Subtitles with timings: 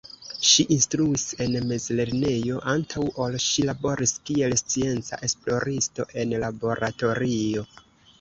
[0.51, 7.67] Ŝi instruis en mezlernejo antaŭ ol ŝi laboris kiel scienca esploristo en laboratorio.